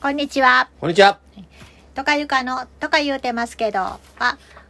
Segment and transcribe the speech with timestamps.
[0.00, 0.68] こんにちは。
[0.80, 1.18] こんにちは。
[1.96, 3.98] とかゆかのとか言うてますけど、は、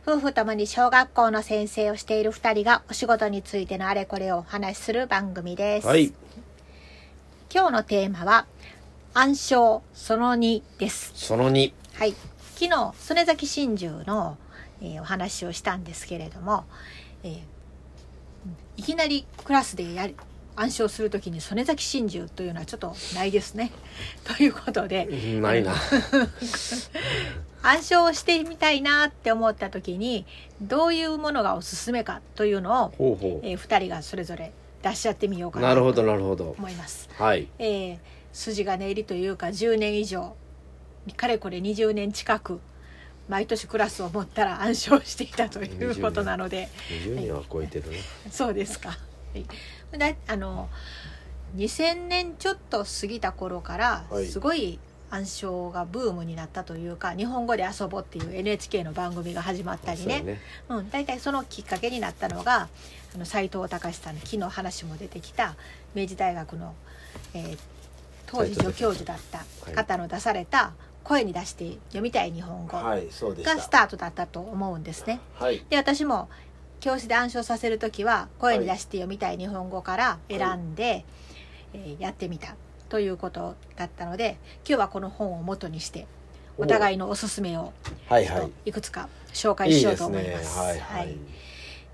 [0.06, 5.86] 夫婦ともに小学校の先生をしている二人がお仕事についてのあれこれをお話しする番組です。
[5.86, 6.14] はい。
[7.52, 8.46] 今日のテーマは、
[9.12, 11.12] 暗唱その2です。
[11.14, 11.72] その2。
[11.92, 12.14] はい。
[12.54, 14.38] 昨日、曽根崎真珠の、
[14.80, 16.64] えーお話をしたんですけれども、
[17.22, 17.38] えー
[18.78, 20.16] いきなりクラスでやり
[20.60, 23.70] 暗唱するときに曽根崎真珠というのはちょっとないですね。
[24.24, 25.06] ということで、
[25.40, 25.74] ないな。
[27.62, 30.24] 暗唱をしてみたいなって思った時に
[30.60, 34.52] どういうものがおすすめかというのを、ほえー、2人がそれぞれ
[34.82, 35.62] 出し合ってみようかう。
[35.62, 36.54] なるほど、なるほど。
[36.56, 37.08] 思います。
[37.18, 37.48] はい。
[37.58, 37.98] えー
[38.32, 40.36] 筋金入りというか10年以上
[41.16, 42.60] かれこれ20年近く
[43.28, 46.68] 毎年クラスを持ったら暗唱していたということなので
[47.04, 47.98] 20年は超えてるね。
[48.30, 48.90] そうですか。
[48.90, 48.96] は
[49.34, 49.44] い、
[49.96, 50.68] だあの
[51.56, 54.78] 2000年ちょっと過ぎた頃からはいすごい
[55.10, 60.40] 暗唱がブームになったというか「日本語で遊ぼう」っていう NHK の番組が始まったりねそうね。
[60.68, 62.68] うん、大体そのきっかけになったのが
[63.14, 65.56] あの斉藤隆さんの昨日話も出てきた
[65.94, 66.74] 明治大学の、
[67.34, 67.58] えー
[68.30, 70.72] 当時助教授だった方の出された
[71.02, 73.56] 「声に出して読みたい日本語」はい、そうでした。
[73.56, 75.20] がスタートだったと思うんですね。
[75.38, 75.64] はい。
[75.70, 76.28] で私も
[76.80, 81.04] 教室で暗唱させる時は声に出して読みたい日本語から選んで、
[81.74, 82.54] えーやってみた
[82.88, 86.06] ということだったので今日はこの本を元にして
[86.56, 87.72] お互いのおすすめを
[88.10, 88.50] いはい。
[88.64, 90.06] いくつか紹介いいしようと。
[90.06, 90.58] 思います。
[90.58, 91.16] はいはい。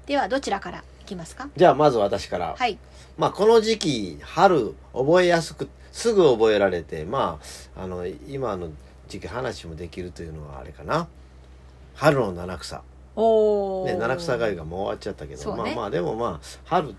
[0.06, 1.48] ではどちらからいきますか？
[1.56, 2.54] じゃあ、まず私から。
[2.56, 2.78] はい
[3.18, 7.38] まあ、この時期、春、覚えやすく、すぐ覚えられて、ま
[7.76, 8.70] あ、あの、今の
[9.06, 11.08] 時期話もできるというのはあれかな。
[11.94, 12.82] 春の七草。
[13.16, 15.62] ね、七草がゆがもう終わっちゃったけど、ね。
[15.62, 16.94] まあまあでもまあ春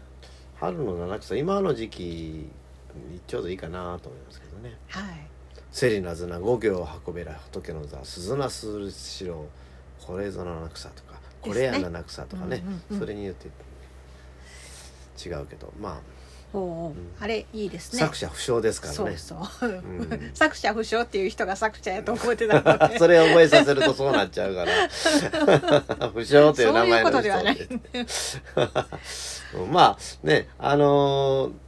[0.55, 4.77] 春の七草今の時期にちょうどいいかなと思いますけどね。
[4.87, 5.27] はい
[5.71, 9.45] 「せりなずな五行運べら仏の座鈴なすしろ
[10.05, 12.63] これぞ七草」とか「これや七草」とかね。
[12.65, 12.99] うんうんうん。
[12.99, 13.47] それによって
[15.27, 16.01] 違うけどま
[16.55, 16.95] おお、ん。
[17.19, 18.01] あれいいですあ、ね。
[18.01, 18.97] 作者不詳ですからね。
[19.17, 20.31] そうそう、ん。
[20.33, 22.97] 作者不詳っていう人が作者やと思ってたので。
[22.97, 24.71] それを覚えさせるとそうなっちゃうから。
[26.09, 27.57] 不詳という名前のそういうことではない。
[29.71, 31.64] まあねあのー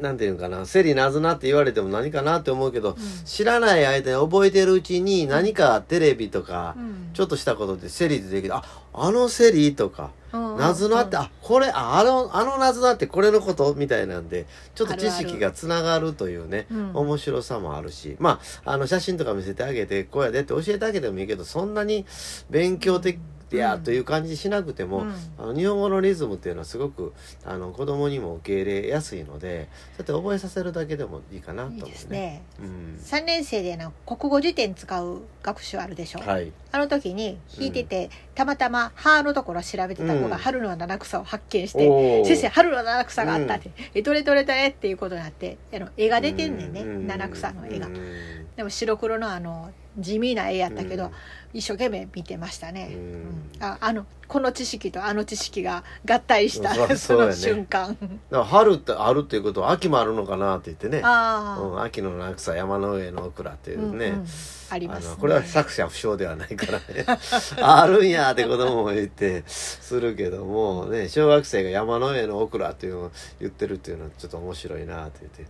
[0.00, 6.96] なんていうのかな「せりなずな」って言われても何かなって思うけど、知らない間に覚えてるうちに何かテレビとか、うん。
[7.12, 8.62] ちょっとしたことで「せり」出てきて「あ
[8.94, 16.90] あのせり」とか「うんなずな」って「あこれああのあのなずなってこれのこと?」みたいなんでちょっと知識がつながるというねうん。
[16.94, 22.06] 面白さもあるしまああの写真とか見せてあげてこうやでって教えてあげてもいいけどそんなに
[22.48, 23.18] 勉強的
[23.56, 25.14] やという感じしなくても、うん。
[25.38, 27.12] あの日本語のリズムっていうのはすごく
[27.44, 31.88] あの子供にも受け入れやすいのでそうやって覚えさせるだけでもいいかなと思いうね。
[31.88, 32.42] いですね。
[32.60, 33.00] うん。
[33.02, 40.42] 3年生での国語辞典使う学習あるでしょ、はい、あの時に弾いてて、たまたま「歯のところ調べてた子がうん。
[40.42, 42.24] 春の七草を発見して「おー。
[42.26, 47.06] 先生春の七草があった」って「えどれどれどれ?」っていうことになってあの絵が出てんねんね、うん。
[47.06, 47.86] 七草の絵が。
[47.86, 47.90] う。
[47.90, 51.10] んでも白黒のあの地味な絵やったけど、うん。
[51.52, 53.00] 一生懸命見てましたね、うん。
[53.00, 53.64] うん。
[53.64, 57.32] ああのこの知識とあの知識が合体したそうそのそうやね。
[57.34, 57.96] 瞬間。
[57.98, 61.02] だから春ってあるっていうことは秋もあるのかなって言ってね。
[61.04, 64.26] 秋の七草山の上のオクラっていうね、うんうん
[64.70, 67.04] あります、ね、これは作者不詳ではないからね。
[67.60, 75.44] あるんやって子供も言ってするけどもね小学生が山の上のオクラっていうのを言ってるっていうのはちょっと面白いなって言って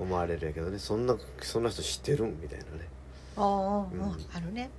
[0.00, 2.40] 思われるやけどねそんなそんな人知ってるん？
[2.40, 2.70] みたいなね。
[3.36, 4.26] ああ、うん。
[4.34, 4.70] あるね、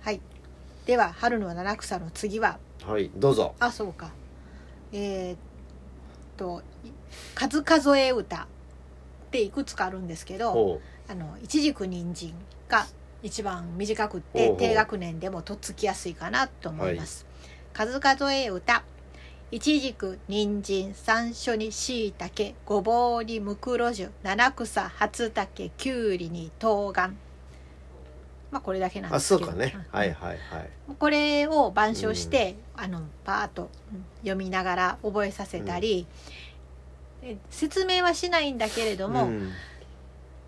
[0.00, 0.20] はい。
[0.84, 2.58] では春の七草の次は？
[2.84, 3.54] はいどうぞ。
[3.60, 4.10] あそうか。
[4.92, 5.38] えーっ
[6.36, 6.90] とい
[7.34, 8.46] 数数え歌っ
[9.30, 12.34] ていくつかあるんですけどほあの一軸人参
[12.68, 12.86] が
[13.22, 14.56] 一番短くっほうほう。
[14.56, 17.26] て低学年でもとっつきやすいかなと思います、
[17.72, 18.84] 数数え歌
[19.52, 27.12] 一軸人参山椒にしいたけごぼうにムクロジュ七草初竹きゅうりに冬瓜
[28.50, 29.72] まあこれだけなんうあですけどそうかね。
[29.74, 29.98] うん。
[29.98, 30.38] はいはいはい。
[30.98, 36.06] これを板書して、あのパーッとうん読みながら覚えさせたり、
[37.22, 39.52] え説明はしないんだけれども、うん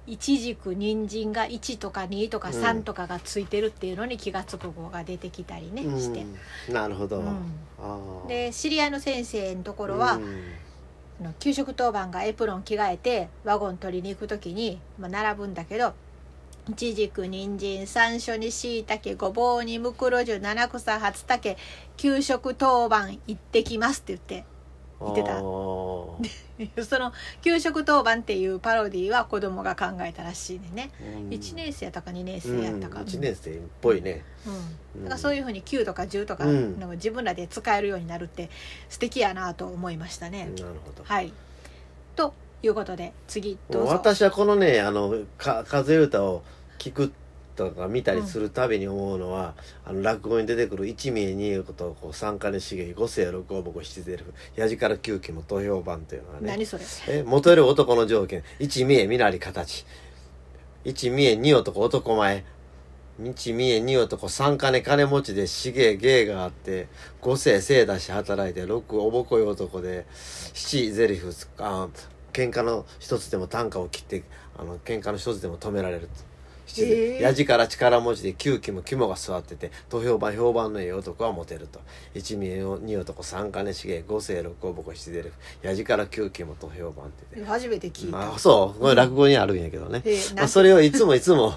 [0.09, 6.23] 一軸人参が1とか2とか3うんとかがついてるっていうのに気が付く子が出てきたりね、して。
[6.69, 8.29] うんなるほど、うん。
[8.29, 11.35] で知り合いの先生のところは、うん。
[11.41, 15.93] 給食当番がエプロン着替えてワゴン取りに行く時に、まあ、並ぶんだけど
[16.69, 21.57] いちじく人参山椒にしいたけごぼうにムクロジュ七草初竹
[21.97, 24.45] 給食当番行ってきますって言って
[25.01, 25.39] 言ってた。
[26.85, 27.13] その
[27.43, 30.91] 「給食当番」っていうパロディーは子供が考えたらしいねね。
[31.01, 31.29] うん。
[31.29, 34.25] 1年生やったか2年生やったか、うん、1年生っぽいね、
[34.97, 36.81] うん、だからそういうふうに9とか10とかうん。
[36.81, 38.51] の自分らで使えるようになるって
[38.89, 41.05] 素敵やなと思いましたね、なるほど。
[41.05, 41.33] はい。
[42.17, 43.89] ということで次どうぞ。
[43.93, 46.43] 私はこのねあのか風歌を
[46.79, 47.13] 聞く
[47.59, 56.47] とか見たりするたびに思うのは、あの落語に出てくる一名二役とこう三金茂五世六王母七ゼルフ矢力九期の投票版というのはね。
[56.47, 56.85] 何それ？
[57.09, 58.45] え元より男の条件。
[58.61, 59.85] 一見え身なり形
[60.85, 62.45] 一見え二男男前。
[63.21, 66.87] 一見え二男三金金持ちで茂芸があって
[67.21, 70.07] 五世生出し働いて六おぼこい男で
[70.55, 71.89] 七ゼリフあ
[72.33, 74.23] 喧嘩の一つでも短歌を切って
[74.57, 76.03] あの喧嘩の一つでも止められる。
[76.03, 76.28] と
[76.69, 77.23] 七ゼえー。
[77.23, 81.81] やじから力持ちで九期も肝が座ってて投票版評判のいい男はモテると。
[82.15, 85.33] 一見え二男三金茂五世六おぼこ七ゼリフ
[85.67, 87.45] やじから九期も投票版ってて。
[87.45, 88.81] 初めて聞いた、まあ、そう。
[88.81, 90.37] これ落語にあるんやけどね、えー。
[90.37, 91.55] まあ、それをいつもいつも。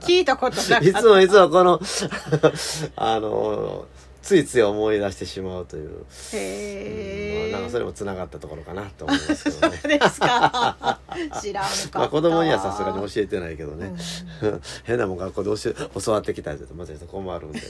[0.00, 1.80] 聞いたことなかいつもいつもこの
[2.96, 3.86] あの
[4.26, 9.78] ついつい思い出してしまうという、へえ、まあ、なんかそれもつながったところかなと思いますけどね。
[9.80, 10.76] そうですか
[11.40, 13.94] 知らんかまあ子供にはさすがに教えてないけどね、
[14.42, 14.62] うん。
[14.84, 17.64] 変なもん学校で教え教わってきたりするとまず困るんでね。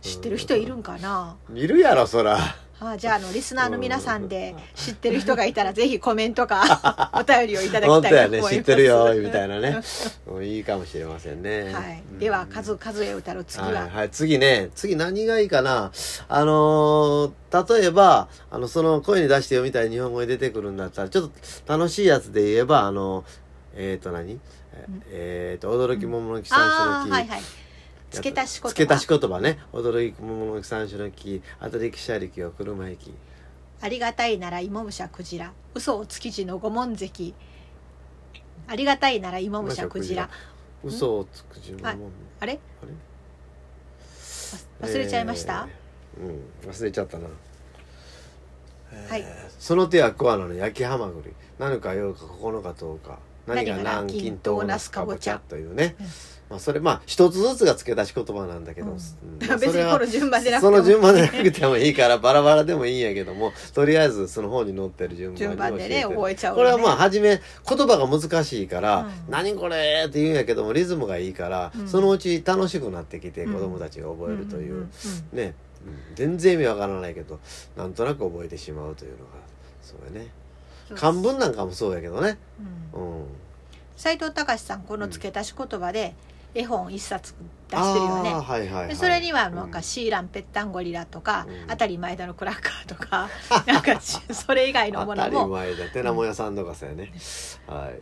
[0.00, 2.38] 知ってる人いるんかな、 いるやろそら
[2.78, 8.54] あじゃああのリスナーの皆さんで知ってる人がいたらぜひコメントか お便りをいただき本たいと思います。
[8.56, 9.80] ってるよみたいなね。
[10.26, 12.18] もういいかもしれませんね、はい、うん。
[12.18, 14.70] では数数え歌の次は、はい、はい、次ね。
[14.74, 15.90] 次何がいいかな？
[16.28, 21.30] あのー例えばあのその声に出して読みたい日本語に出てくるんだったらちょっ
[21.64, 23.24] と楽しいやつで言えばあの
[23.74, 24.38] えっ、ー、と何？
[25.10, 27.42] えっ、ー、と驚き桃の木三種の木、はいはい
[28.10, 29.58] 付け足し言葉付け足し言葉ね。
[29.72, 33.14] 驚き桃の木三種の木あと歴史ありきは車行き。
[33.80, 35.52] ありがたいなら芋武者クジラ。
[35.74, 37.34] 嘘をつき地の五門関
[38.68, 40.28] ありがたいなら芋武者クジラ。
[40.82, 41.98] 嘘をつく自分も、はい
[42.40, 42.60] あれ？
[42.82, 44.88] あれ？
[44.88, 45.68] 忘れちゃいました、
[46.18, 46.70] えーうん。
[46.70, 47.26] 忘れちゃったな。
[49.08, 49.24] はい。
[49.58, 51.32] その手は桑名の焼きハマグリ。
[51.58, 55.40] 何か8日9日10日何が南京とナスかぼちゃ。
[55.48, 56.06] というね、うん
[56.48, 58.92] まあ、それまあ一つずつが付け出し言葉なんだけど、うん。
[58.94, 58.98] うん。
[59.48, 71.88] まあ別にこの順番でなくてそもの順番でなくてもいいからバラバラでもいいんやけどもとりあえずその本に載ってる順番順番でね覚えちゃうこれはまああ初め言葉が難しいからうん「何これ!」って言うんやけどもリズムがいいから、うん。
[71.88, 74.86] そのうち楽しくなってきてうん子供たちが覚えるという、
[75.32, 75.54] ね、
[75.84, 76.14] うん。
[76.14, 77.40] 全然意味わからないけど
[77.76, 79.24] なんとなく覚えてしまうというのが
[79.82, 80.28] そうやね。
[80.90, 82.38] うん漢文なんかもそうやけどね。
[82.94, 83.18] うん。
[83.18, 83.26] うん。
[83.96, 86.14] 斉藤隆さんこの付け足し言葉で
[86.56, 87.34] 絵本一冊
[87.68, 88.32] 出してるよね。
[88.32, 89.64] はいはい、はい、でそれにはなん。
[89.64, 91.66] うんかシーランペッタンゴリラとか、うん。
[91.68, 93.28] 当たり前田のクラッカーとか
[93.66, 97.12] なんかしそれ以外のも当たりのも前だてなもやさんとかさやね、
[97.66, 97.98] はい、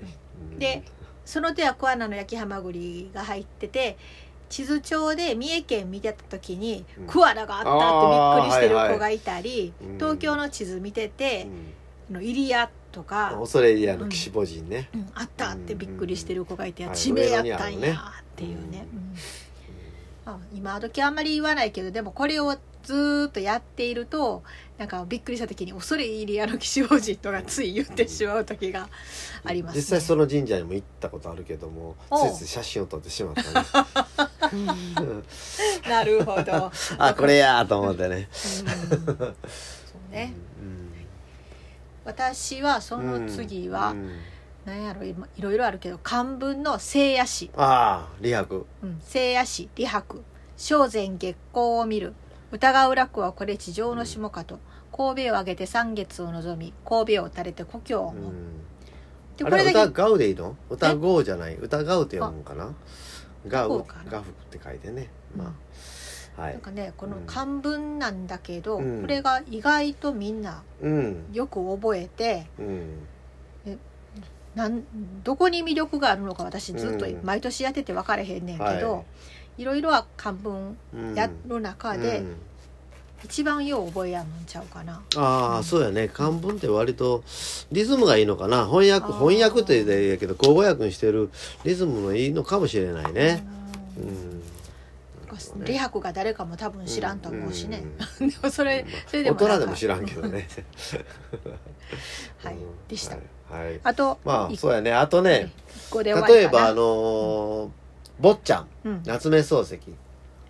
[0.52, 0.58] うん。
[0.58, 0.82] で
[1.24, 3.96] その手は桑名の焼きハマグリが入ってて
[4.50, 7.06] 地図帳で三重県見てた時にうん。
[7.06, 11.46] 桑名があったってびっくりしてる子がいたり、うん東京の地図見てて、
[12.10, 15.10] あの入谷とうん、か、恐れ入り屋の岸母人ね、うん。
[15.14, 16.94] あったってびっくりしてる子がいて、うん。
[16.94, 18.86] 地名やったんやっていうね、
[20.26, 24.42] あ、今時あんまり言わないけどでもこれをずーっとやっていると
[24.78, 28.88] なんかびっくりした時に恐れ入り屋の岸王子とがつい言ってしまう時が
[29.44, 29.80] ありますね。
[29.80, 33.48] 実際その神社にも行ったことあるけどもついつい写真を撮ってしまったね。
[35.88, 38.28] なるほど、 あこれやーと思ってね、
[39.06, 39.16] うん。
[39.16, 40.34] そうね。
[40.60, 40.73] うん
[42.04, 44.10] 私はその次は、うん
[44.64, 48.64] なんやろ今いろいろあるけど漢文の聖夜詩ああ李白。
[48.82, 50.22] うん、聖夜詩李白。
[50.56, 52.14] 正前月光を見る。
[52.50, 54.58] 疑う楽はこれ地上の下かと。
[54.90, 58.60] 神戸を挙げて三月を望み神戸を垂れて故郷をう思う、ん。
[59.36, 60.56] でこれだけガウでいいの？
[60.70, 61.56] 歌ゴーじゃない？
[61.56, 62.72] 歌ガウって読むんかな？
[63.46, 64.10] ガウガウかな。
[64.12, 65.10] ガフって書いてね。
[65.36, 65.52] まあ
[66.36, 66.52] はい。
[66.52, 67.22] なんかねこのうん。
[67.26, 69.00] 漢文なんだけど、うん。
[69.02, 71.24] これが意外とみんなうん。
[71.32, 72.98] よく覚えてうん。
[74.54, 74.84] なん
[75.24, 77.20] どこに魅力があるのか私ずっとうん。
[77.24, 79.04] 毎年やってて分からへんねんけど、、は
[79.58, 79.64] い。
[79.64, 82.36] ろいろは漢文うんやる中で、うん。
[83.24, 85.00] 一番よう覚えやんちゃうかな。
[85.16, 86.08] ああ、そうやね。
[86.08, 87.24] 漢文って割と
[87.72, 88.66] リズムがいいのかな。
[88.66, 91.30] 翻訳翻訳って言うていいけど口語訳にしてる
[91.64, 93.42] リズムのいいのかもしれないね。
[93.98, 94.04] うう
[95.34, 97.82] んん李白が誰かも多分知らんと思うしね、
[98.20, 99.54] うんでもそれそれで大もなんか。
[99.56, 100.48] 人でも知らんけどね。
[102.38, 102.54] はい。
[102.54, 102.88] うん。
[102.88, 103.16] でした。
[103.16, 103.80] はい、はい。
[103.82, 104.92] あとまあ一そうやね。
[104.92, 105.52] あとね
[106.02, 107.70] 例えばあのー
[108.20, 108.68] 坊ちゃん。
[108.84, 109.02] うん。
[109.04, 109.80] 夏目漱石。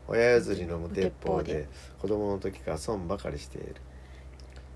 [0.06, 1.68] 親譲りの無鉄砲で。
[2.00, 3.76] 子供の時から損ばかりしている。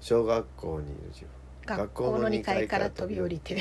[0.01, 1.29] 小学校にいる自分
[1.77, 3.59] 学校の2階から飛び降りて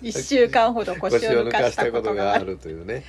[0.00, 2.56] 一週間ほど腰を抜かしたことがある。
[2.56, 3.04] というね、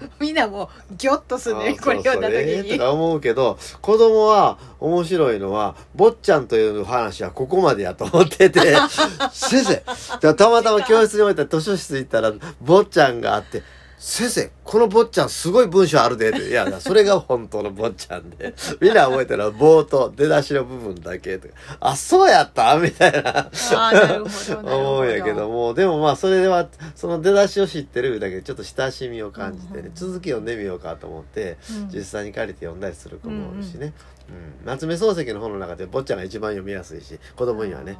[0.00, 8.74] うん、みんなもうギョッとするねこれ読んだ時に、とか思うけど子供は面白いのは坊ちゃんという話はここまでやと思ってて。
[9.32, 13.62] 先生たまたま教室に置いた図書室行ったら坊ちゃんがあって
[14.06, 16.50] 先生、この坊ちゃんすごい文章あるで。
[16.50, 18.54] いや、それが本当の坊ちゃんで。
[18.78, 21.54] みんな覚えてるのは冒頭、出だしの部分だけとか。
[21.80, 23.50] あ、そうやったみたいな。
[23.74, 24.76] あなるほど。
[24.76, 33.94] 思うんやけども、でもまあ、それでは、その出だしを知ってるだけでちょっと親しみを感じてね、うんうん、続き読んでみようかと思って、うん、実際に借りて読んだりする子もおるしね。
[34.28, 37.96] うん、夏目漱石の本の中で坊ちゃんが一番読みやすいし、子供にはね。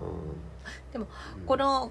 [0.00, 1.08] うん、でも、
[1.44, 1.90] この、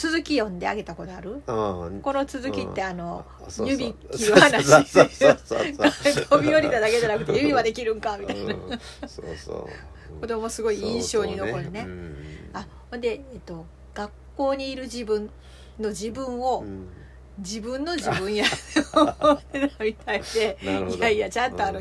[0.00, 3.26] 続き読んであげたことある、うん、この続きってあの、
[3.58, 4.64] うん、指切る話。
[6.24, 8.60] 飛び降りただけじゃなくて指はできるんかみたいな、うん、
[9.06, 9.68] そうそう。
[10.22, 11.88] 子供すごい印象に残るね、ね、
[12.54, 15.28] あほんで、えっと、学校にいる自分
[15.78, 16.64] の自分を、
[17.38, 18.44] 自分の自分や
[19.80, 21.80] みたいでいやいやちゃんとあの,、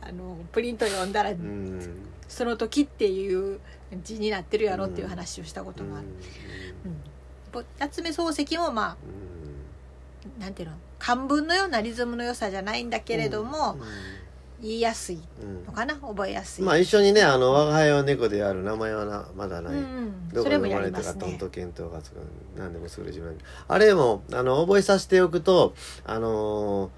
[0.00, 1.32] あのプリント読んだら、
[2.28, 3.58] その時っていう
[4.04, 6.06] 字になってるやろっていう話をしたことがある。
[6.86, 7.15] うん
[7.78, 8.96] 夏目漱石もまあ、
[10.36, 10.74] うん、なんていうの？
[10.98, 13.80] 漢文のようなリズムの良さじゃないんだけれども、うん、
[14.62, 15.20] 言いやすい
[15.66, 16.64] のかな、うん、覚えやすい。
[16.64, 22.16] まあ一緒にね「あの我が輩は猫である名前はなまだない」うん、どこで生まれたか、トント検討がつく
[22.56, 26.90] 何でもすぐ自分あれもあの覚えさせておくとあのー、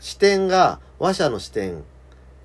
[0.00, 1.84] 視点が話者の視点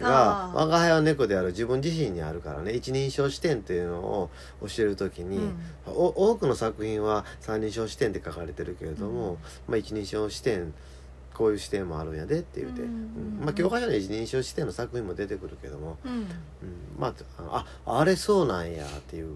[0.06, 4.30] が我が輩は猫である自分自身にあるからね一人称視点っていうのを
[4.62, 9.38] 教える時に、うん、多くの作品は三人称視点って書かれてるけれども、うん、
[9.68, 10.74] まあ、一人称視点
[11.34, 16.28] こういう視点もあるんやでって言うて、うん、まあ、教科書に一人称視点の作品も出てくるけども、うん。
[16.98, 17.14] ま
[17.50, 19.36] あああれそうなんやっていう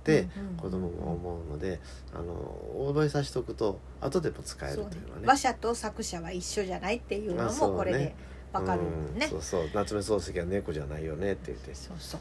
[0.00, 1.80] って子供も思うので、
[2.14, 5.26] あの覚えさせておくと後でも使えるというのはね。
[5.26, 8.14] 話者と作者は一緒じゃないっていうのもこれで。
[8.52, 8.80] わかる
[9.16, 9.70] ね、そうそう。
[9.72, 11.74] 夏目漱石は猫じゃないよねって言って。
[11.74, 12.20] そうそう、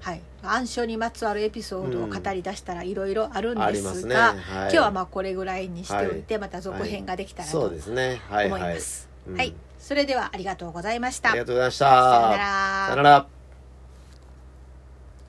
[0.00, 0.20] はい。
[0.42, 4.40] 暗唱にまつわるエピソードを語り出したらいろいろあるんですが、ね。
[4.40, 11.30] はい、今日はまあこれぐらいにしておいて、また続編ができたらと思います、はい、はい、それではありがとうございました。
[11.30, 11.86] ありがとうございました。
[11.86, 12.86] さよなら。
[12.88, 13.35] さよなら